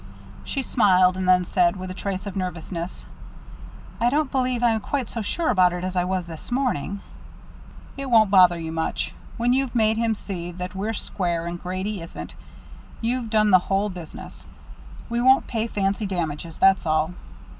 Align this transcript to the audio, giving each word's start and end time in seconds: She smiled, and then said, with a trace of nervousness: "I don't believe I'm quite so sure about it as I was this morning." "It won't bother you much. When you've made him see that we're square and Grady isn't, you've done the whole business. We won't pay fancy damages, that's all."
She 0.43 0.63
smiled, 0.63 1.15
and 1.15 1.29
then 1.29 1.45
said, 1.45 1.75
with 1.75 1.91
a 1.91 1.93
trace 1.93 2.25
of 2.25 2.35
nervousness: 2.35 3.05
"I 3.99 4.09
don't 4.09 4.31
believe 4.31 4.63
I'm 4.63 4.79
quite 4.79 5.11
so 5.11 5.21
sure 5.21 5.49
about 5.51 5.73
it 5.73 5.83
as 5.83 5.95
I 5.95 6.05
was 6.05 6.25
this 6.25 6.51
morning." 6.51 7.01
"It 7.97 8.09
won't 8.09 8.31
bother 8.31 8.57
you 8.57 8.71
much. 8.71 9.13
When 9.37 9.53
you've 9.53 9.75
made 9.75 9.97
him 9.97 10.15
see 10.15 10.51
that 10.53 10.73
we're 10.73 10.95
square 10.95 11.45
and 11.45 11.61
Grady 11.61 12.01
isn't, 12.01 12.33
you've 12.99 13.29
done 13.29 13.51
the 13.51 13.59
whole 13.59 13.89
business. 13.91 14.43
We 15.07 15.21
won't 15.21 15.45
pay 15.45 15.67
fancy 15.67 16.07
damages, 16.07 16.57
that's 16.57 16.87
all." 16.87 17.13